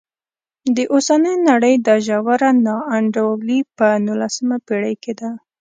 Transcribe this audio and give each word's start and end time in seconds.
د 0.75 0.77
اوسنۍ 0.93 1.35
نړۍ 1.49 1.75
دا 1.87 1.95
ژوره 2.05 2.49
نا 2.65 2.75
انډولي 2.95 3.59
په 3.77 3.87
نولسمه 4.05 4.57
پېړۍ 4.65 4.93
کې 5.03 5.13
ده. 5.19 5.31